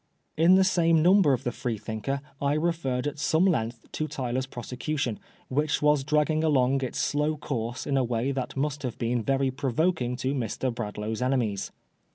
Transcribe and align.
In 0.35 0.55
the 0.55 0.63
same 0.63 1.03
numb&r 1.03 1.31
of 1.31 1.43
the 1.43 1.51
Freethinker 1.51 2.21
I 2.41 2.53
referred 2.53 3.05
at 3.05 3.19
some 3.19 3.45
length 3.45 3.85
to 3.91 4.07
Tyler's 4.07 4.47
prosecution, 4.47 5.19
which 5.47 5.79
was 5.79 6.03
dragging 6.03 6.43
:along 6.43 6.81
its 6.83 6.97
slow 6.97 7.37
course 7.37 7.85
in 7.85 7.97
a 7.97 8.03
way 8.03 8.31
that 8.31 8.57
must 8.57 8.81
have 8.81 8.97
been 8.97 9.21
very 9.21 9.51
provoking 9.51 10.15
to 10.15 10.33
Mr. 10.33 10.73
Bradlaugh's 10.73 11.21
enemies. 11.21 11.71